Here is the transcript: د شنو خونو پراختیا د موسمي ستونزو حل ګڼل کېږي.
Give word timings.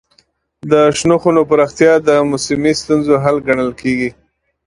د 0.71 0.73
شنو 0.97 1.15
خونو 1.21 1.41
پراختیا 1.49 1.93
د 2.07 2.09
موسمي 2.29 2.73
ستونزو 2.81 3.13
حل 3.23 3.37
ګڼل 3.47 3.71
کېږي. 3.81 4.09